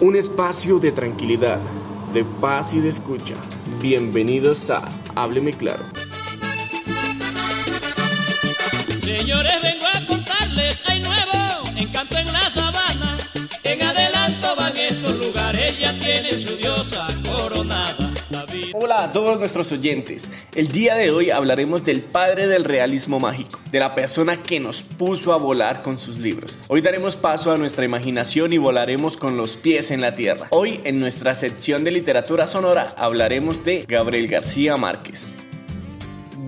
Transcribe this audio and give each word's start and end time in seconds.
Un 0.00 0.14
espacio 0.14 0.78
de 0.78 0.92
tranquilidad, 0.92 1.60
de 2.12 2.24
paz 2.24 2.72
y 2.72 2.78
de 2.78 2.88
escucha. 2.88 3.34
Bienvenidos 3.80 4.70
a 4.70 4.82
Hábleme 5.16 5.52
Claro. 5.52 5.82
Señores, 9.00 9.54
vengo 9.60 9.86
a 9.92 10.06
contarles, 10.06 10.87
Hola 18.80 19.02
a 19.02 19.10
todos 19.10 19.40
nuestros 19.40 19.72
oyentes. 19.72 20.30
El 20.54 20.68
día 20.68 20.94
de 20.94 21.10
hoy 21.10 21.32
hablaremos 21.32 21.84
del 21.84 22.00
padre 22.00 22.46
del 22.46 22.62
realismo 22.62 23.18
mágico, 23.18 23.58
de 23.72 23.80
la 23.80 23.96
persona 23.96 24.40
que 24.40 24.60
nos 24.60 24.82
puso 24.82 25.32
a 25.32 25.36
volar 25.36 25.82
con 25.82 25.98
sus 25.98 26.20
libros. 26.20 26.56
Hoy 26.68 26.80
daremos 26.80 27.16
paso 27.16 27.50
a 27.50 27.56
nuestra 27.56 27.84
imaginación 27.84 28.52
y 28.52 28.58
volaremos 28.58 29.16
con 29.16 29.36
los 29.36 29.56
pies 29.56 29.90
en 29.90 30.00
la 30.00 30.14
tierra. 30.14 30.46
Hoy 30.50 30.80
en 30.84 31.00
nuestra 31.00 31.34
sección 31.34 31.82
de 31.82 31.90
literatura 31.90 32.46
sonora 32.46 32.94
hablaremos 32.96 33.64
de 33.64 33.84
Gabriel 33.88 34.28
García 34.28 34.76
Márquez. 34.76 35.28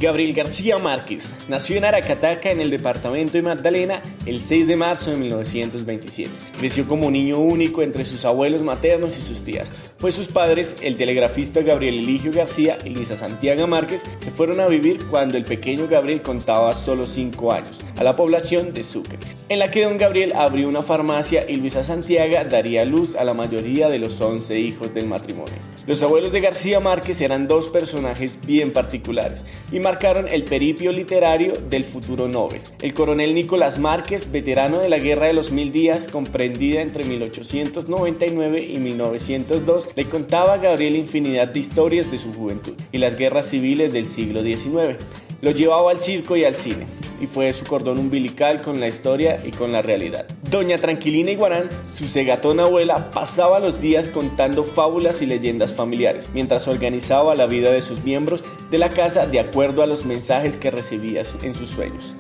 Gabriel 0.01 0.33
García 0.33 0.79
Márquez 0.79 1.35
nació 1.47 1.77
en 1.77 1.85
Aracataca, 1.85 2.51
en 2.51 2.63
el 2.63 2.71
departamento 2.71 3.35
de 3.35 3.43
Magdalena, 3.43 4.01
el 4.25 4.41
6 4.41 4.67
de 4.67 4.75
marzo 4.75 5.11
de 5.11 5.19
1927. 5.19 6.31
Creció 6.59 6.89
como 6.89 7.11
niño 7.11 7.37
único 7.37 7.83
entre 7.83 8.07
sus 8.07 8.25
abuelos 8.25 8.63
maternos 8.63 9.19
y 9.19 9.21
sus 9.21 9.45
tías, 9.45 9.71
pues 9.99 10.15
sus 10.15 10.29
padres, 10.29 10.77
el 10.81 10.97
telegrafista 10.97 11.61
Gabriel 11.61 11.99
Eligio 11.99 12.33
García 12.33 12.79
y 12.83 12.89
Luisa 12.89 13.15
Santiago 13.15 13.67
Márquez, 13.67 14.03
se 14.21 14.31
fueron 14.31 14.61
a 14.61 14.69
vivir 14.69 15.05
cuando 15.11 15.37
el 15.37 15.45
pequeño 15.45 15.87
Gabriel 15.87 16.23
contaba 16.23 16.73
solo 16.73 17.05
5 17.05 17.53
años, 17.53 17.83
a 17.99 18.03
la 18.03 18.17
población 18.17 18.73
de 18.73 18.85
Sucre, 18.85 19.19
en 19.51 19.59
la 19.59 19.71
que 19.71 19.85
don 19.85 19.99
Gabriel 19.99 20.33
abrió 20.35 20.67
una 20.67 20.81
farmacia 20.81 21.45
y 21.47 21.57
Luisa 21.57 21.83
Santiago 21.83 22.37
daría 22.49 22.87
luz 22.87 23.17
a 23.17 23.25
la 23.25 23.35
mayoría 23.35 23.89
de 23.89 23.99
los 23.99 24.19
11 24.19 24.59
hijos 24.59 24.95
del 24.95 25.09
matrimonio. 25.09 25.57
Los 25.87 26.03
abuelos 26.03 26.33
de 26.33 26.41
García 26.41 26.79
Márquez 26.79 27.21
eran 27.21 27.49
dos 27.49 27.69
personajes 27.69 28.39
bien 28.47 28.73
particulares 28.73 29.45
y 29.73 29.81
marcaron 29.91 30.29
el 30.29 30.45
peripio 30.45 30.93
literario 30.93 31.55
del 31.69 31.83
futuro 31.83 32.29
Nobel. 32.29 32.61
El 32.81 32.95
coronel 32.95 33.35
Nicolás 33.35 33.81
Márquez, 33.81 34.31
veterano 34.31 34.79
de 34.79 34.89
la 34.89 35.01
Guerra 35.01 35.27
de 35.27 35.33
los 35.33 35.51
Mil 35.51 35.73
Días, 35.73 36.07
comprendida 36.07 36.81
entre 36.81 37.03
1899 37.03 38.69
y 38.73 38.79
1902, 38.79 39.89
le 39.97 40.05
contaba 40.05 40.55
a 40.55 40.59
Gabriel 40.59 40.95
infinidad 40.95 41.49
de 41.49 41.59
historias 41.59 42.09
de 42.09 42.19
su 42.19 42.33
juventud 42.33 42.75
y 42.93 42.99
las 42.99 43.17
guerras 43.17 43.47
civiles 43.47 43.93
del 43.93 44.09
siglo 44.09 44.45
XIX. 44.45 44.97
Lo 45.41 45.51
llevaba 45.51 45.91
al 45.91 45.99
circo 45.99 46.37
y 46.37 46.45
al 46.45 46.55
cine, 46.55 46.87
y 47.21 47.27
fue 47.27 47.53
su 47.53 47.65
cordón 47.65 47.99
umbilical 47.99 48.63
con 48.63 48.81
la 48.81 48.89
historia 48.89 49.41
y 49.45 49.51
con 49.51 49.73
la 49.73 49.83
realidad. 49.83 50.27
Doña 50.51 50.79
Tranquilina 50.79 51.31
Iguarán, 51.31 51.69
su 51.93 52.09
segatona 52.09 52.65
abuela, 52.65 53.11
pasaba 53.11 53.61
los 53.61 53.81
días 53.81 54.09
contando 54.09 54.65
fábulas 54.65 55.23
y 55.23 55.27
leyendas 55.27 55.73
familiares, 55.73 56.31
mientras 56.33 56.67
organizaba 56.67 57.35
la 57.35 57.47
vida 57.47 57.71
de 57.71 57.83
sus 57.83 58.03
miembros 58.03 58.43
de 58.71 58.79
la 58.79 58.89
casa 58.89 59.27
de 59.27 59.41
acuerdo 59.41 59.83
a 59.83 59.87
los 59.87 60.05
mensajes 60.05 60.57
que 60.57 60.71
recibía 60.71 61.23
en 61.43 61.55
sus 61.55 61.71
sueños. 61.71 62.15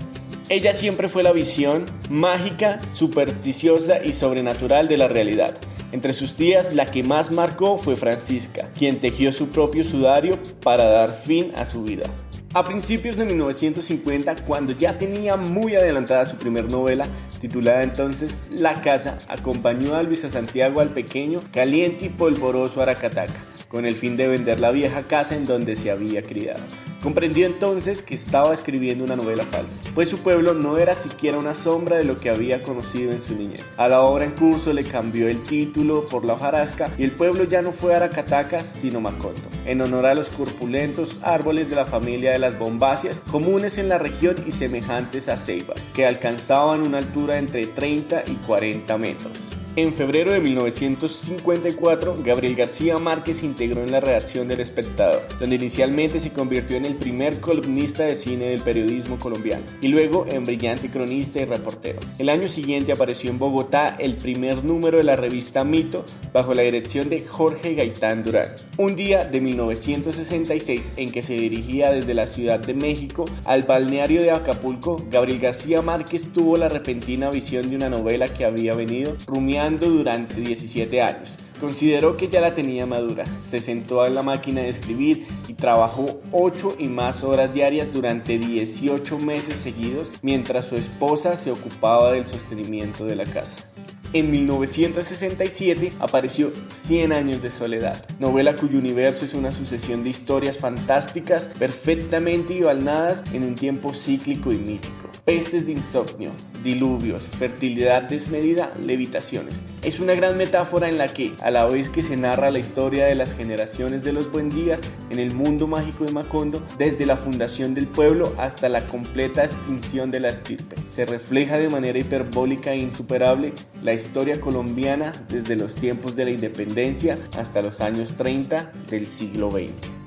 Ella 0.48 0.72
siempre 0.72 1.06
fue 1.06 1.22
la 1.22 1.32
visión 1.32 1.86
mágica, 2.08 2.80
supersticiosa 2.92 4.04
y 4.04 4.12
sobrenatural 4.12 4.88
de 4.88 4.96
la 4.96 5.06
realidad. 5.06 5.56
Entre 5.92 6.12
sus 6.12 6.34
tías, 6.34 6.74
la 6.74 6.86
que 6.86 7.04
más 7.04 7.30
marcó 7.30 7.76
fue 7.76 7.94
Francisca, 7.94 8.68
quien 8.76 8.98
tejió 8.98 9.32
su 9.32 9.48
propio 9.48 9.84
sudario 9.84 10.38
para 10.60 10.84
dar 10.84 11.10
fin 11.12 11.52
a 11.54 11.64
su 11.64 11.84
vida. 11.84 12.06
A 12.52 12.64
principios 12.64 13.16
de 13.16 13.24
1950, 13.26 14.44
cuando 14.44 14.72
ya 14.72 14.98
tenía 14.98 15.36
muy 15.36 15.76
adelantada 15.76 16.24
su 16.24 16.34
primer 16.36 16.68
novela, 16.68 17.06
titulada 17.40 17.84
entonces 17.84 18.40
La 18.50 18.80
Casa, 18.80 19.18
acompañó 19.28 19.94
a 19.94 20.02
Luisa 20.02 20.28
Santiago 20.28 20.80
al 20.80 20.88
pequeño, 20.88 21.40
caliente 21.52 22.06
y 22.06 22.08
polvoroso 22.08 22.82
Aracataca, 22.82 23.38
con 23.70 23.86
el 23.86 23.94
fin 23.94 24.16
de 24.16 24.26
vender 24.26 24.58
la 24.58 24.72
vieja 24.72 25.04
casa 25.04 25.36
en 25.36 25.44
donde 25.44 25.76
se 25.76 25.92
había 25.92 26.22
criado. 26.22 26.60
Comprendió 27.00 27.46
entonces 27.46 28.02
que 28.02 28.14
estaba 28.14 28.52
escribiendo 28.52 29.04
una 29.04 29.16
novela 29.16 29.46
falsa, 29.46 29.80
pues 29.94 30.08
su 30.08 30.18
pueblo 30.18 30.52
no 30.54 30.76
era 30.76 30.94
siquiera 30.94 31.38
una 31.38 31.54
sombra 31.54 31.96
de 31.96 32.04
lo 32.04 32.18
que 32.18 32.30
había 32.30 32.62
conocido 32.62 33.12
en 33.12 33.22
su 33.22 33.36
niñez. 33.36 33.70
A 33.76 33.88
la 33.88 34.02
obra 34.02 34.24
en 34.24 34.32
curso 34.32 34.72
le 34.72 34.84
cambió 34.84 35.28
el 35.28 35.42
título 35.42 36.04
por 36.04 36.24
la 36.24 36.34
hojarasca 36.34 36.90
y 36.98 37.04
el 37.04 37.12
pueblo 37.12 37.44
ya 37.44 37.62
no 37.62 37.72
fue 37.72 37.94
Aracatacas 37.94 38.66
sino 38.66 39.00
Macondo, 39.00 39.40
en 39.64 39.80
honor 39.80 40.06
a 40.06 40.14
los 40.14 40.28
corpulentos 40.28 41.20
árboles 41.22 41.70
de 41.70 41.76
la 41.76 41.86
familia 41.86 42.32
de 42.32 42.40
las 42.40 42.58
bombáceas 42.58 43.20
comunes 43.30 43.78
en 43.78 43.88
la 43.88 43.98
región 43.98 44.44
y 44.46 44.50
semejantes 44.50 45.28
a 45.28 45.36
ceibas, 45.36 45.80
que 45.94 46.06
alcanzaban 46.06 46.82
una 46.82 46.98
altura 46.98 47.38
entre 47.38 47.66
30 47.66 48.24
y 48.26 48.34
40 48.46 48.98
metros. 48.98 49.59
En 49.76 49.94
febrero 49.94 50.32
de 50.32 50.40
1954, 50.40 52.16
Gabriel 52.24 52.56
García 52.56 52.98
Márquez 52.98 53.36
se 53.36 53.46
integró 53.46 53.84
en 53.84 53.92
la 53.92 54.00
redacción 54.00 54.48
del 54.48 54.58
Espectador, 54.58 55.22
donde 55.38 55.54
inicialmente 55.54 56.18
se 56.18 56.32
convirtió 56.32 56.76
en 56.76 56.86
el 56.86 56.96
primer 56.96 57.40
columnista 57.40 58.02
de 58.02 58.16
cine 58.16 58.46
del 58.46 58.62
periodismo 58.62 59.16
colombiano 59.20 59.64
y 59.80 59.86
luego 59.86 60.26
en 60.28 60.42
brillante 60.42 60.90
cronista 60.90 61.40
y 61.40 61.44
reportero. 61.44 62.00
El 62.18 62.30
año 62.30 62.48
siguiente 62.48 62.90
apareció 62.90 63.30
en 63.30 63.38
Bogotá 63.38 63.94
el 64.00 64.16
primer 64.16 64.64
número 64.64 64.98
de 64.98 65.04
la 65.04 65.14
revista 65.14 65.62
Mito 65.62 66.04
bajo 66.32 66.52
la 66.52 66.62
dirección 66.62 67.08
de 67.08 67.24
Jorge 67.24 67.74
Gaitán 67.74 68.24
Durán. 68.24 68.56
Un 68.76 68.96
día 68.96 69.24
de 69.24 69.40
1966 69.40 70.94
en 70.96 71.12
que 71.12 71.22
se 71.22 71.34
dirigía 71.34 71.92
desde 71.92 72.14
la 72.14 72.26
Ciudad 72.26 72.58
de 72.58 72.74
México 72.74 73.24
al 73.44 73.62
balneario 73.62 74.20
de 74.20 74.32
Acapulco, 74.32 75.00
Gabriel 75.08 75.38
García 75.38 75.80
Márquez 75.80 76.32
tuvo 76.32 76.56
la 76.56 76.68
repentina 76.68 77.30
visión 77.30 77.70
de 77.70 77.76
una 77.76 77.88
novela 77.88 78.26
que 78.34 78.44
había 78.44 78.74
venido 78.74 79.14
rumiando 79.28 79.59
durante 79.68 80.40
17 80.40 81.02
años. 81.02 81.36
Consideró 81.60 82.16
que 82.16 82.28
ya 82.28 82.40
la 82.40 82.54
tenía 82.54 82.86
madura, 82.86 83.26
se 83.26 83.58
sentó 83.58 84.06
en 84.06 84.14
la 84.14 84.22
máquina 84.22 84.62
de 84.62 84.70
escribir 84.70 85.26
y 85.46 85.52
trabajó 85.52 86.20
8 86.32 86.76
y 86.78 86.88
más 86.88 87.22
horas 87.22 87.52
diarias 87.52 87.92
durante 87.92 88.38
18 88.38 89.18
meses 89.18 89.58
seguidos 89.58 90.10
mientras 90.22 90.64
su 90.64 90.76
esposa 90.76 91.36
se 91.36 91.50
ocupaba 91.50 92.12
del 92.12 92.24
sostenimiento 92.24 93.04
de 93.04 93.16
la 93.16 93.24
casa. 93.24 93.66
En 94.14 94.30
1967 94.30 95.92
apareció 96.00 96.50
100 96.70 97.12
años 97.12 97.42
de 97.42 97.50
soledad, 97.50 98.04
novela 98.18 98.56
cuyo 98.56 98.78
universo 98.78 99.26
es 99.26 99.34
una 99.34 99.52
sucesión 99.52 100.02
de 100.02 100.08
historias 100.10 100.58
fantásticas 100.58 101.44
perfectamente 101.58 102.54
igualadas 102.54 103.22
en 103.34 103.44
un 103.44 103.54
tiempo 103.54 103.92
cíclico 103.92 104.50
y 104.50 104.56
mítico. 104.56 105.09
Pestes 105.30 105.64
de 105.64 105.70
insomnio, 105.70 106.32
diluvios, 106.64 107.28
fertilidad 107.28 108.02
desmedida, 108.02 108.74
levitaciones. 108.84 109.62
Es 109.84 110.00
una 110.00 110.16
gran 110.16 110.36
metáfora 110.36 110.88
en 110.88 110.98
la 110.98 111.06
que, 111.06 111.34
a 111.40 111.52
la 111.52 111.66
vez 111.66 111.88
que 111.88 112.02
se 112.02 112.16
narra 112.16 112.50
la 112.50 112.58
historia 112.58 113.06
de 113.06 113.14
las 113.14 113.32
generaciones 113.32 114.02
de 114.02 114.12
los 114.12 114.32
buen 114.32 114.50
días 114.50 114.80
en 115.08 115.20
el 115.20 115.32
mundo 115.32 115.68
mágico 115.68 116.04
de 116.04 116.10
Macondo, 116.10 116.66
desde 116.78 117.06
la 117.06 117.16
fundación 117.16 117.74
del 117.74 117.86
pueblo 117.86 118.34
hasta 118.38 118.68
la 118.68 118.88
completa 118.88 119.44
extinción 119.44 120.10
de 120.10 120.18
la 120.18 120.30
estirpe, 120.30 120.74
se 120.92 121.06
refleja 121.06 121.58
de 121.58 121.70
manera 121.70 122.00
hiperbólica 122.00 122.72
e 122.72 122.78
insuperable 122.78 123.52
la 123.84 123.92
historia 123.92 124.40
colombiana 124.40 125.12
desde 125.28 125.54
los 125.54 125.76
tiempos 125.76 126.16
de 126.16 126.24
la 126.24 126.32
independencia 126.32 127.16
hasta 127.38 127.62
los 127.62 127.80
años 127.80 128.16
30 128.16 128.72
del 128.90 129.06
siglo 129.06 129.52
XX. 129.52 129.99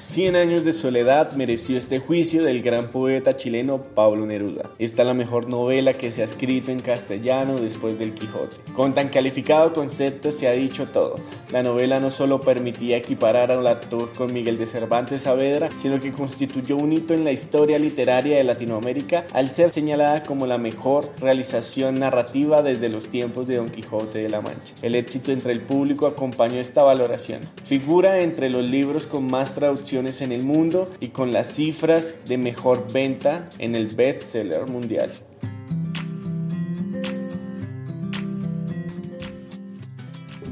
Cien 0.00 0.34
años 0.34 0.64
de 0.64 0.72
soledad 0.72 1.32
mereció 1.32 1.76
este 1.76 1.98
juicio 1.98 2.42
del 2.42 2.62
gran 2.62 2.88
poeta 2.88 3.36
chileno 3.36 3.82
Pablo 3.94 4.24
Neruda. 4.24 4.70
Esta 4.78 5.02
es 5.02 5.06
la 5.06 5.12
mejor 5.12 5.50
novela 5.50 5.92
que 5.92 6.10
se 6.10 6.22
ha 6.22 6.24
escrito 6.24 6.72
en 6.72 6.80
castellano 6.80 7.60
después 7.60 7.98
del 7.98 8.14
Quijote. 8.14 8.56
Con 8.74 8.94
tan 8.94 9.10
calificado 9.10 9.74
concepto 9.74 10.32
se 10.32 10.48
ha 10.48 10.52
dicho 10.52 10.86
todo. 10.86 11.16
La 11.52 11.62
novela 11.62 12.00
no 12.00 12.08
solo 12.08 12.40
permitía 12.40 12.96
equiparar 12.96 13.52
al 13.52 13.66
actor 13.66 14.10
con 14.14 14.32
Miguel 14.32 14.56
de 14.56 14.66
Cervantes 14.66 15.22
Saavedra, 15.22 15.68
sino 15.82 16.00
que 16.00 16.12
constituyó 16.12 16.78
un 16.78 16.94
hito 16.94 17.12
en 17.12 17.22
la 17.22 17.32
historia 17.32 17.78
literaria 17.78 18.38
de 18.38 18.44
Latinoamérica 18.44 19.26
al 19.34 19.50
ser 19.50 19.68
señalada 19.68 20.22
como 20.22 20.46
la 20.46 20.56
mejor 20.56 21.10
realización 21.20 22.00
narrativa 22.00 22.62
desde 22.62 22.88
los 22.88 23.08
tiempos 23.08 23.46
de 23.46 23.58
Don 23.58 23.68
Quijote 23.68 24.22
de 24.22 24.30
la 24.30 24.40
Mancha. 24.40 24.74
El 24.80 24.94
éxito 24.94 25.30
entre 25.30 25.52
el 25.52 25.60
público 25.60 26.06
acompañó 26.06 26.58
esta 26.58 26.82
valoración. 26.82 27.42
Figura 27.66 28.20
entre 28.20 28.48
los 28.48 28.64
libros 28.64 29.06
con 29.06 29.26
más 29.26 29.54
en 29.92 30.30
el 30.30 30.44
mundo 30.44 30.88
y 31.00 31.08
con 31.08 31.32
las 31.32 31.54
cifras 31.54 32.14
de 32.26 32.38
mejor 32.38 32.86
venta 32.92 33.48
en 33.58 33.74
el 33.74 33.88
bestseller 33.88 34.66
mundial. 34.68 35.10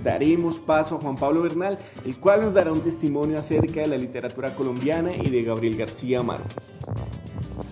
daremos 0.03 0.59
paso 0.61 0.97
a 0.97 1.01
Juan 1.01 1.17
Pablo 1.17 1.43
Bernal, 1.43 1.77
el 2.07 2.17
cual 2.19 2.41
nos 2.41 2.55
dará 2.55 2.73
un 2.73 2.81
testimonio 2.81 3.39
acerca 3.39 3.81
de 3.81 3.89
la 3.89 3.97
literatura 3.97 4.55
colombiana 4.55 5.15
y 5.15 5.29
de 5.29 5.43
Gabriel 5.43 5.77
García 5.77 6.23
Márquez. 6.23 6.57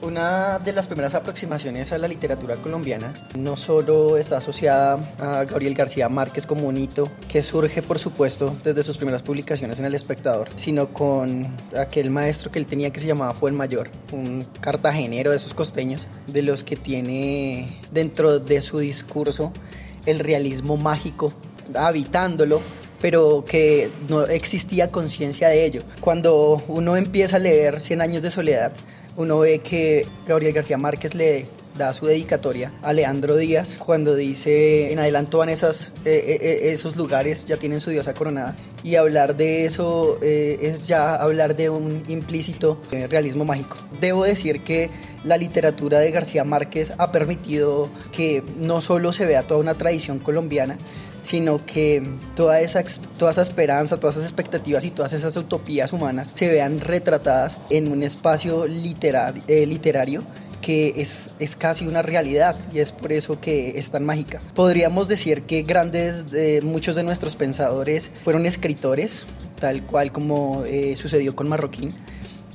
Una 0.03 0.59
de 0.59 0.73
las 0.73 0.87
primeras 0.87 1.15
aproximaciones 1.15 1.93
a 1.93 1.99
la 1.99 2.09
literatura 2.09 2.57
colombiana 2.57 3.13
no 3.37 3.57
solo 3.57 4.17
está 4.17 4.39
asociada 4.39 4.99
a 5.19 5.45
Gabriel 5.45 5.75
García 5.75 6.09
Márquez 6.09 6.47
como 6.47 6.69
un 6.69 6.77
hito 6.77 7.09
que 7.29 7.43
surge 7.43 7.83
por 7.83 7.99
supuesto 7.99 8.57
desde 8.63 8.83
sus 8.83 8.97
primeras 8.97 9.23
publicaciones 9.23 9.79
en 9.79 9.85
El 9.85 9.95
Espectador, 9.95 10.49
sino 10.57 10.89
con 10.89 11.57
aquel 11.77 12.11
maestro 12.11 12.51
que 12.51 12.59
él 12.59 12.67
tenía 12.67 12.91
que 12.91 13.01
se 13.01 13.07
llamaba 13.07 13.35
Mayor, 13.53 13.91
un 14.13 14.47
cartagenero 14.61 15.31
de 15.31 15.37
esos 15.37 15.55
costeños, 15.55 16.07
de 16.27 16.43
los 16.43 16.65
que 16.65 16.77
tiene 16.77 17.81
dentro 17.91 18.39
de 18.39 18.63
su 18.63 18.79
discurso 18.79 19.53
el 20.05 20.21
realismo 20.21 20.77
mágico 20.77 21.33
habitándolo, 21.75 22.61
pero 23.01 23.45
que 23.45 23.91
no 24.09 24.23
existía 24.27 24.91
conciencia 24.91 25.49
de 25.49 25.65
ello. 25.65 25.83
Cuando 26.01 26.63
uno 26.69 26.97
empieza 26.97 27.37
a 27.37 27.39
leer 27.41 27.81
Cien 27.81 28.01
años 28.01 28.23
de 28.23 28.31
soledad, 28.31 28.73
uno 29.17 29.39
ve 29.39 29.61
que 29.61 30.07
Gabriel 30.27 30.53
García 30.53 30.79
Márquez 30.79 31.15
le 31.15 31.49
da 31.77 31.93
su 31.93 32.07
dedicatoria 32.07 32.73
a 32.83 32.93
Leandro 32.93 33.37
Díaz 33.37 33.75
cuando 33.79 34.15
dice 34.15 34.93
en 34.93 34.99
adelanto 34.99 35.39
van 35.39 35.51
eh, 35.51 35.55
eh, 35.55 35.89
eh, 36.05 36.73
esos 36.73 36.97
lugares, 36.97 37.45
ya 37.45 37.57
tienen 37.57 37.81
su 37.81 37.91
diosa 37.91 38.15
coronada. 38.15 38.57
Y 38.83 38.95
hablar 38.97 39.37
de 39.37 39.65
eso 39.65 40.19
es 40.23 40.87
ya 40.87 41.17
hablar 41.17 41.57
de 41.57 41.71
un 41.71 42.05
implícito 42.09 42.81
realismo 42.91 43.45
mágico. 43.45 43.77
Debo 44.01 44.25
decir 44.25 44.61
que 44.61 44.91
la 45.25 45.37
literatura 45.37 45.99
de 45.99 46.13
García 46.13 46.45
Márquez 46.45 46.93
ha 46.97 47.11
permitido 47.11 47.91
que 48.13 48.45
no 48.57 48.81
solo 48.81 49.13
se 49.13 49.27
vea 49.27 49.43
toda 49.43 49.59
una 49.59 49.75
tradición 49.75 50.21
colombiana, 50.21 50.79
sino 51.27 51.67
que 51.67 52.03
toda 52.37 52.61
esa, 52.61 52.85
toda 53.19 53.33
esa 53.33 53.43
esperanza, 53.43 53.99
todas 53.99 54.15
esas 54.17 54.31
expectativas 54.31 54.85
y 54.85 54.93
todas 54.93 55.13
esas 55.13 55.37
utopías 55.37 55.93
humanas 55.93 56.33
se 56.37 56.49
vean 56.49 56.81
retratadas 56.81 57.59
en 57.69 57.91
un 57.91 58.05
espacio 58.05 58.65
literario 58.69 60.23
que 60.61 60.95
es, 60.97 61.31
es 61.41 61.57
casi 61.57 61.87
una 61.87 62.03
realidad 62.03 62.57
y 62.73 62.79
es 62.79 62.93
por 62.93 63.13
eso 63.13 63.41
que 63.41 63.77
es 63.77 63.91
tan 63.91 64.05
mágica. 64.05 64.41
Podríamos 64.55 65.09
decir 65.09 65.43
que 65.43 65.63
grandes, 65.63 66.31
de 66.31 66.61
muchos 66.63 66.95
de 66.95 67.03
nuestros 67.03 67.35
pensadores 67.35 68.11
fueron 68.23 68.47
escritores, 68.47 69.27
tal 69.59 69.83
cual 69.83 70.13
como 70.13 70.63
eh, 70.65 70.95
sucedió 70.97 71.35
con 71.35 71.49
Marroquín, 71.49 71.91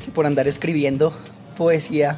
que 0.03 0.12
por 0.12 0.25
andar 0.25 0.47
escribiendo 0.47 1.13
poesía 1.57 2.17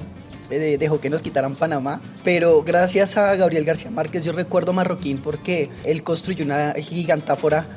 eh, 0.54 0.78
dejó 0.78 1.00
que 1.00 1.10
nos 1.10 1.22
quitaran 1.22 1.56
Panamá, 1.56 2.02
pero 2.24 2.64
gracias 2.64 3.18
a 3.18 3.36
Gabriel 3.36 3.66
García 3.66 3.92
Márquez 3.92 4.24
yo 4.24 4.32
recuerdo 4.32 4.74
Marroquín 4.74 5.18
porque 5.18 5.70
él 5.84 6.04
construyó 6.04 6.46
una 6.46 6.74
gigantáfora 6.74 7.68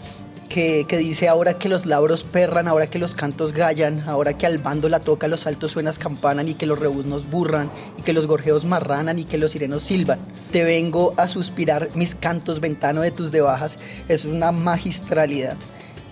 que, 0.49 0.87
dice 0.99 1.29
ahora 1.29 1.59
que 1.59 1.69
los 1.69 1.85
lauros 1.85 2.23
perran, 2.23 2.67
ahora 2.67 2.87
que 2.87 2.99
los 2.99 3.15
cantos 3.15 3.53
gallan, 3.53 4.01
ahora 4.09 4.39
que 4.39 4.47
al 4.47 4.59
bando 4.59 4.89
la 4.89 5.01
toca 5.01 5.29
los 5.29 5.47
altos 5.47 5.73
suenas 5.73 5.99
campanan 5.99 6.49
y 6.49 6.55
que 6.55 6.65
los 6.65 6.79
rebuznos 6.79 7.29
burran 7.31 7.71
y 7.99 8.03
que 8.03 8.15
los 8.15 8.27
gorjeos 8.27 8.65
marranan 8.65 9.19
y 9.19 9.25
que 9.25 9.37
los 9.37 9.53
sirenos 9.53 9.83
silban. 9.83 10.19
Te 10.53 10.65
vengo 10.65 11.13
a 11.19 11.29
suspirar 11.29 11.91
mis 11.95 12.15
cantos, 12.15 12.61
ventano 12.61 13.03
de 13.03 13.11
tus 13.11 13.33
debajas. 13.33 13.79
Es 14.09 14.25
una 14.25 14.51
magistralidad 14.51 15.57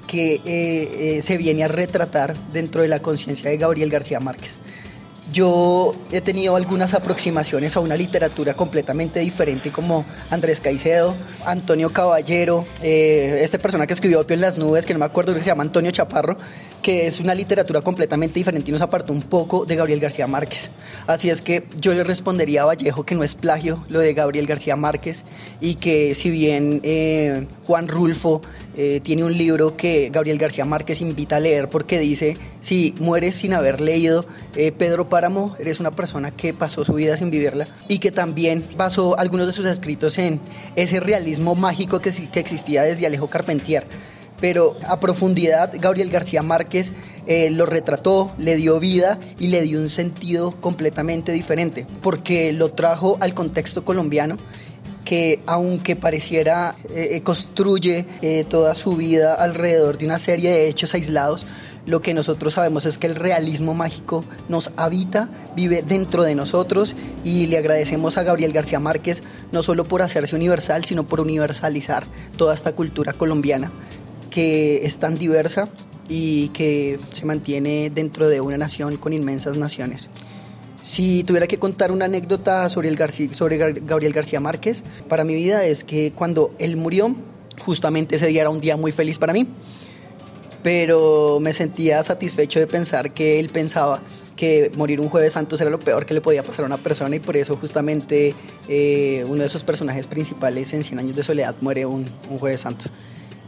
que 0.06 0.34
eh, 0.34 0.40
eh, 0.44 1.22
se 1.22 1.38
viene 1.38 1.64
a 1.64 1.69
retratar 1.69 2.37
dentro 2.52 2.82
de 2.82 2.88
la 2.88 3.00
conciencia 3.00 3.50
de 3.50 3.56
Gabriel 3.56 3.88
García 3.88 4.20
Márquez. 4.20 4.58
Yo 5.32 5.94
he 6.12 6.21
tenido 6.21 6.55
algunas 6.55 6.93
aproximaciones 6.93 7.76
a 7.76 7.81
una 7.81 7.97
literatura 7.97 8.55
completamente 8.55 9.21
diferente 9.21 9.73
como 9.73 10.05
Andrés 10.31 10.61
Caicedo, 10.61 11.15
Antonio 11.47 11.91
Caballero, 11.91 12.67
eh, 12.82 13.49
persona 13.65 13.87
que 13.87 13.94
escribió 13.94 14.21
Opio 14.21 14.35
en 14.35 14.43
las 14.43 14.59
nubes, 14.59 14.85
que 14.85 14.93
no 14.93 14.99
me 14.99 15.06
acuerdo 15.06 15.32
que 15.32 15.41
se 15.41 15.47
llama 15.47 15.62
Antonio 15.62 15.91
Chaparro, 15.91 16.37
que 16.82 17.06
es 17.06 17.19
una 17.19 17.35
literatura 17.35 17.81
completamente 17.81 18.35
diferente 18.35 18.71
y 18.71 18.73
nos 18.73 18.82
apartó 18.82 19.15
un 19.15 19.23
poco 19.23 19.65
de 19.65 19.75
Gabriel 19.75 20.00
García 20.00 20.26
Márquez. 20.26 20.71
Así 21.06 21.31
es 21.31 21.41
que 21.41 21.65
yo 21.81 21.94
le 21.94 22.05
respondería 22.05 22.62
a 22.62 22.67
Vallejo 22.67 23.06
que 23.06 23.15
no 23.15 23.25
es 23.25 23.35
plagio 23.35 23.82
lo 23.88 24.00
de 24.00 24.12
Gabriel 24.12 24.47
García 24.47 24.77
Márquez 24.77 25.25
y 25.62 25.77
que 25.77 26.15
si 26.15 26.29
bien 26.29 26.81
eh, 26.82 27.47
Juan 27.66 27.88
Rulfo 27.88 28.43
eh, 28.76 29.00
tiene 29.02 29.25
un 29.25 29.37
libro 29.37 29.76
que 29.76 30.11
Gabriel 30.12 30.38
García 30.38 30.64
Márquez 30.64 31.00
invita 31.00 31.37
a 31.37 31.40
leer 31.40 31.69
porque 31.69 31.99
dice, 31.99 32.37
si 32.61 32.94
mueres 32.99 33.37
sin 33.37 33.55
haber 33.55 33.81
leído 33.81 34.26
eh, 34.56 34.72
Pedro 34.72 35.08
Páramo, 35.08 35.55
eres 35.58 35.81
una 35.81 35.93
persona 35.93 36.31
que 36.31 36.52
pasó 36.55 36.84
su 36.84 36.94
vida 36.94 37.16
sin 37.16 37.31
vivirla 37.31 37.66
y 37.88 37.99
que 37.99 38.11
también 38.11 38.66
basó 38.76 39.19
algunos 39.19 39.46
de 39.46 39.52
sus 39.52 39.66
escritos 39.66 40.19
en 40.19 40.40
ese 40.76 41.00
realismo 41.00 41.55
mágico 41.55 42.00
que, 42.00 42.11
existía 42.34 42.82
desde 42.82 43.06
Alejo 43.06 43.28
Carpentier. 43.28 43.87
Pero 44.40 44.76
a 44.87 44.99
profundidad 44.99 45.72
Gabriel 45.81 46.10
García 46.10 46.43
Márquez 46.43 46.93
eh, 47.26 47.50
lo 47.50 47.67
retrató, 47.67 48.34
le 48.37 48.56
dio 48.56 48.81
vida 48.81 49.19
y 49.38 49.46
le 49.46 49.62
dio 49.62 49.78
un 49.78 49.88
sentido 49.88 50.50
completamente 50.60 51.32
diferente, 51.32 51.87
porque 52.02 52.52
lo 52.52 52.70
trajo 52.72 53.17
al 53.20 53.32
contexto 53.32 53.84
colombiano 53.84 54.37
que 55.05 55.41
aunque 55.47 55.97
pareciera 55.97 56.75
eh, 56.91 57.11
eh, 57.12 57.21
construye 57.23 58.06
toda 58.49 58.75
su 58.75 58.97
vida 58.97 59.35
alrededor 59.35 59.99
de 59.99 60.06
una 60.06 60.19
serie 60.19 60.51
de 60.51 60.69
hechos 60.69 60.95
aislados, 60.95 61.47
lo 61.87 62.01
que 62.01 62.15
nosotros 62.15 62.55
sabemos 62.55 62.87
es 62.87 62.97
que 62.97 63.06
el 63.06 63.15
realismo 63.15 63.75
mágico 63.75 64.25
nos 64.49 64.71
habita, 64.77 65.29
vive 65.55 65.83
dentro 65.83 66.23
de 66.23 66.35
nosotros 66.35 66.97
y 67.25 67.47
le 67.47 67.59
agradecemos 67.59 68.17
a 68.17 68.23
Gabriel 68.23 68.53
García 68.53 68.81
Márquez 68.81 69.23
no 69.53 69.62
solo 69.62 69.85
por 69.85 70.01
hacerse 70.01 70.35
universal, 70.35 70.85
sino 70.85 71.05
por 71.05 71.21
universalizar 71.21 72.05
toda 72.39 72.55
esta 72.55 72.73
cultura 72.73 73.12
colombiana 73.12 73.71
que 74.31 74.87
es 74.87 74.99
tan 74.99 75.17
diversa 75.17 75.69
y 76.09 76.49
que 76.49 76.99
se 77.12 77.27
mantiene 77.27 77.91
dentro 77.95 78.29
de 78.29 78.41
una 78.41 78.59
nación 78.59 78.97
con 78.97 79.12
inmensas 79.12 79.56
naciones. 79.56 80.11
Si 80.84 81.25
tuviera 81.25 81.46
que 81.46 81.56
contar 81.56 81.90
una 81.92 82.04
anécdota 82.04 82.69
sobre, 82.69 82.90
el 82.90 82.98
sobre 83.34 83.56
Gabriel 83.56 84.12
García 84.12 84.38
Márquez, 84.38 84.82
para 85.08 85.25
mi 85.25 85.34
vida 85.34 85.64
es 85.64 85.82
que 85.82 86.12
cuando 86.14 86.54
él 86.58 86.76
murió, 86.76 87.16
justamente 87.64 88.16
ese 88.16 88.26
día 88.26 88.42
era 88.42 88.50
un 88.50 88.60
día 88.60 88.76
muy 88.76 88.92
feliz 88.92 89.19
para 89.19 89.32
mí, 89.32 89.46
pero 90.62 91.38
me 91.40 91.54
sentía 91.54 92.02
satisfecho 92.02 92.60
de 92.60 92.66
pensar 92.66 93.14
que 93.14 93.40
él 93.40 93.48
pensaba 93.48 94.02
que 94.36 94.70
morir 94.76 95.00
un 95.00 95.08
jueves 95.08 95.32
santo 95.32 95.56
era 95.56 95.70
lo 95.70 95.78
peor 95.78 96.04
que 96.04 96.12
le 96.12 96.20
podía 96.20 96.42
pasar 96.42 96.64
a 96.64 96.66
una 96.66 96.76
persona 96.76 97.16
y 97.16 97.20
por 97.20 97.38
eso 97.38 97.56
justamente 97.56 98.34
eh, 98.69 99.25
uno 99.26 99.42
de 99.42 99.48
sus 99.48 99.64
personajes 99.64 100.06
principales 100.06 100.75
en 100.75 100.84
100 100.84 100.98
años 100.98 101.16
de 101.16 101.22
soledad 101.22 101.54
muere 101.62 101.86
un, 101.86 102.04
un 102.28 102.38
jueves 102.38 102.60
santo 102.60 102.84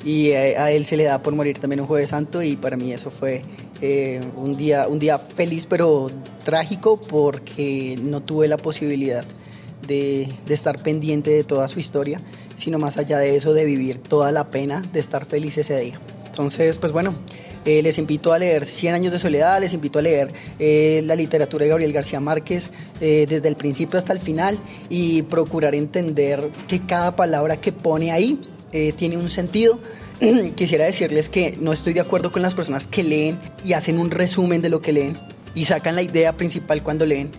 y 0.07 0.31
a, 0.31 0.71
él 0.71 0.87
se 0.87 0.97
le 0.97 1.03
da 1.03 1.21
por 1.21 1.35
morir 1.35 1.59
también 1.59 1.81
un 1.81 1.89
jueves 1.89 2.11
santo 2.11 2.41
y 2.41 2.55
para 2.55 2.77
mí 2.77 2.93
eso 2.93 3.11
fue 3.11 3.43
eh, 3.83 4.21
un, 4.37 4.57
día, 4.57 4.87
un 4.87 5.01
día 5.01 5.19
feliz 5.19 5.67
pero 5.67 6.09
trágico 6.45 7.01
porque 7.01 7.99
no 8.01 8.23
tuve 8.23 8.47
la 8.47 8.57
posibilidad 8.57 9.25
de, 9.85 10.29
de, 10.47 10.55
estar 10.55 10.81
pendiente 10.81 11.31
de 11.31 11.43
toda 11.43 11.67
su 11.67 11.81
historia, 11.81 12.21
sino 12.55 12.79
más 12.79 12.99
allá 12.99 13.19
de 13.19 13.35
eso 13.35 13.53
de 13.53 13.65
vivir 13.65 13.99
toda 13.99 14.31
la 14.31 14.47
pena 14.47 14.81
de 14.93 15.01
estar 15.01 15.27
feliz 15.27 15.59
ese 15.59 15.81
día. 15.81 16.01
Entonces, 16.27 16.79
pues 16.79 16.93
bueno, 16.93 17.15
eh, 17.65 17.83
les 17.83 17.99
invito 17.99 18.33
a 18.33 18.39
leer 18.39 18.65
Cien 18.65 18.95
años 18.95 19.13
de 19.13 19.19
soledad, 19.19 19.61
les 19.61 19.75
invito 19.75 19.99
a 19.99 20.03
leer 20.03 20.33
eh, 20.61 21.03
la 21.05 21.17
literatura 21.17 21.65
de 21.65 21.71
Gabriel 21.71 21.93
García 21.93 22.21
Márquez 22.21 22.71
desde 23.01 23.49
el 23.49 23.57
principio 23.57 23.99
hasta 23.99 24.13
el 24.13 24.21
final 24.21 24.57
y 24.89 25.23
procurar 25.23 25.75
entender 25.75 26.49
que 26.69 26.87
cada 26.87 27.17
palabra 27.17 27.57
que 27.57 27.73
pone 27.73 28.13
ahí 28.13 28.41
tiene 28.73 29.17
un 29.17 29.31
sentido 29.31 29.79
quisiera 30.55 30.85
decirles 30.85 31.29
que 31.29 31.59
no 31.61 31.73
estoy 31.73 31.93
de 31.93 32.01
acuerdo 32.01 32.33
con 32.33 32.43
las 32.43 32.55
personas 32.55 32.87
que 32.87 33.03
leen 33.03 33.39
y 33.65 33.75
hacen 33.75 33.99
un 33.99 34.11
resumen 34.11 34.63
de 34.63 34.71
lo 34.71 34.81
que 34.81 34.93
leen 34.93 35.15
y 35.55 35.67
sacan 35.67 35.95
la 35.95 36.03
idea 36.03 36.33
principal 36.33 36.83
cuando 36.83 37.05
leen, 37.05 37.31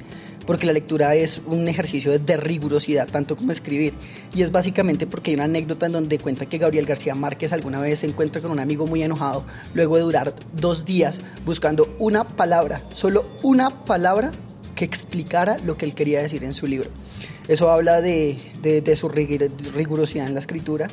porque 0.45 0.67
la 0.67 0.73
lectura 0.73 1.15
es 1.15 1.41
un 1.45 1.67
ejercicio 1.67 2.17
de 2.17 2.37
rigurosidad, 2.37 3.07
tanto 3.07 3.35
como 3.35 3.51
escribir. 3.51 3.93
Y 4.33 4.41
es 4.43 4.51
básicamente 4.51 5.07
porque 5.07 5.31
hay 5.31 5.35
una 5.35 5.45
anécdota 5.45 5.87
en 5.87 5.91
donde 5.91 6.19
cuenta 6.19 6.45
que 6.45 6.57
Gabriel 6.57 6.85
García 6.85 7.15
Márquez 7.15 7.51
alguna 7.51 7.81
vez 7.81 7.99
se 7.99 8.07
encuentra 8.07 8.41
con 8.41 8.51
un 8.51 8.59
amigo 8.59 8.85
muy 8.85 9.03
enojado, 9.03 9.43
luego 9.73 9.97
de 9.97 10.03
durar 10.03 10.35
dos 10.53 10.85
días 10.85 11.21
buscando 11.45 11.95
una 11.99 12.27
palabra, 12.27 12.83
solo 12.91 13.29
una 13.43 13.69
palabra 13.69 14.31
que 14.75 14.85
explicara 14.85 15.57
lo 15.65 15.77
que 15.77 15.85
él 15.85 15.95
quería 15.95 16.21
decir 16.21 16.43
en 16.43 16.53
su 16.53 16.67
libro. 16.67 16.89
Eso 17.47 17.69
habla 17.69 18.01
de, 18.01 18.37
de, 18.61 18.95
su 18.95 19.07
rigurosidad 19.07 20.27
en 20.27 20.33
la 20.33 20.39
escritura 20.41 20.87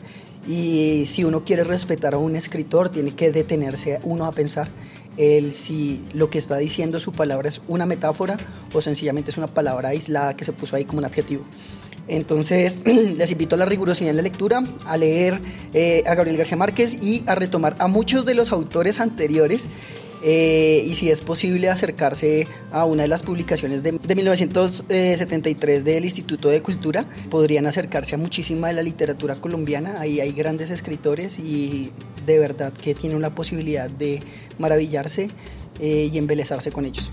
y 0.47 1.05
si 1.09 1.25
uno 1.25 1.45
quiere 1.45 1.65
respetar 1.65 2.15
a 2.15 2.19
un 2.19 2.37
escritor 2.37 2.91
tiene 2.91 3.13
que 3.13 3.33
detenerse 3.33 3.99
uno 4.05 4.27
a 4.27 4.33
pensar 4.33 4.69
el 5.17 5.53
si 5.53 6.03
lo 6.13 6.31
que 6.31 6.39
está 6.39 6.57
diciendo 6.57 7.01
su 7.01 7.13
palabra 7.13 7.49
es 7.49 7.61
una 7.67 7.87
metáfora 7.87 8.37
o 8.73 8.81
sencillamente 8.81 9.31
es 9.31 9.39
una 9.39 9.47
palabra 9.47 9.91
aislada 9.91 10.37
que 10.37 10.45
se 10.45 10.53
puso 10.53 10.77
ahí 10.77 10.85
como 10.85 10.99
un 10.99 11.07
adjetivo. 11.07 11.45
Entonces 12.07 12.81
les 12.85 13.31
invito 13.31 13.57
a 13.57 13.59
la 13.59 13.65
rigurosidad 13.65 14.11
en 14.11 14.17
la 14.17 14.23
lectura, 14.23 14.63
a 14.87 14.97
leer 14.97 15.41
eh, 15.73 16.05
a 16.07 16.15
Gabriel 16.15 16.37
García 16.37 16.57
Márquez 16.57 16.95
y 17.03 17.25
a 17.27 17.35
retomar 17.35 17.77
a 17.79 17.89
muchos 17.89 18.27
de 18.27 18.35
los 18.35 18.53
autores 18.53 19.01
anteriores 19.01 19.67
eh, 20.27 20.83
y 20.89 20.95
si 20.95 21.11
es 21.11 21.21
posible 21.21 21.69
acercarse 21.69 22.47
a 22.73 22.87
una 22.87 23.03
de 23.03 23.09
las 23.09 23.23
publicaciones 23.23 23.83
de, 23.83 23.93
1973 23.93 25.85
del 25.85 26.07
Instituto 26.07 26.49
de 26.49 26.63
Cultura, 26.63 27.05
podrían 27.29 27.67
acercarse 27.67 28.15
a 28.15 28.19
muchísima 28.19 28.69
de 28.69 28.73
la 28.73 28.83
literatura 28.83 29.35
colombiana, 29.35 30.01
ahí 30.01 30.21
hay 30.21 30.33
grandes 30.33 30.71
escritores 30.71 31.39
y 31.39 31.93
de 32.25 32.39
verdad 32.39 32.73
que 32.73 32.95
tienen 32.95 33.21
la 33.21 33.35
posibilidad 33.35 33.91
de 33.91 34.23
maravillarse 34.59 35.29
eh, 35.79 36.09
y 36.11 36.17
embelezarse 36.17 36.73
con 36.73 36.87
ellos. 36.87 37.11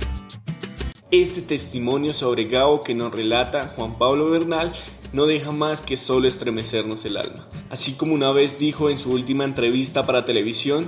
Este 1.11 1.41
testimonio 1.41 2.13
sobre 2.13 2.45
Gabo 2.45 2.79
que 2.79 2.95
nos 2.95 3.13
relata 3.13 3.73
Juan 3.75 3.97
Pablo 3.97 4.29
Bernal 4.29 4.71
no 5.11 5.25
deja 5.25 5.51
más 5.51 5.81
que 5.81 5.97
solo 5.97 6.29
estremecernos 6.29 7.03
el 7.03 7.17
alma. 7.17 7.49
Así 7.69 7.91
como 7.91 8.13
una 8.13 8.31
vez 8.31 8.57
dijo 8.57 8.89
en 8.89 8.97
su 8.97 9.11
última 9.11 9.43
entrevista 9.43 10.05
para 10.05 10.23
televisión, 10.23 10.87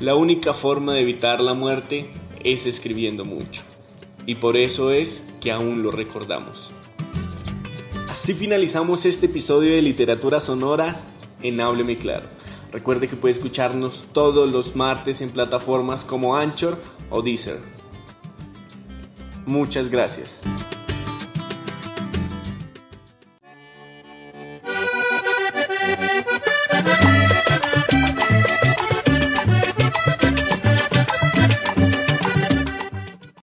la 0.00 0.14
única 0.14 0.54
forma 0.54 0.94
de 0.94 1.00
evitar 1.00 1.40
la 1.40 1.54
muerte 1.54 2.10
es 2.44 2.66
escribiendo 2.66 3.24
mucho. 3.24 3.62
Y 4.26 4.36
por 4.36 4.56
eso 4.56 4.90
es 4.90 5.22
que 5.40 5.50
aún 5.50 5.82
lo 5.82 5.90
recordamos. 5.90 6.70
Así 8.08 8.34
finalizamos 8.34 9.06
este 9.06 9.26
episodio 9.26 9.72
de 9.72 9.82
Literatura 9.82 10.40
Sonora 10.40 11.00
en 11.42 11.60
Hábleme 11.60 11.96
Claro. 11.96 12.26
Recuerde 12.72 13.08
que 13.08 13.16
puede 13.16 13.32
escucharnos 13.32 14.04
todos 14.12 14.50
los 14.50 14.76
martes 14.76 15.20
en 15.20 15.30
plataformas 15.30 16.04
como 16.04 16.36
Anchor 16.36 16.78
o 17.10 17.22
Deezer. 17.22 17.58
Muchas 19.46 19.88
gracias. 19.88 20.42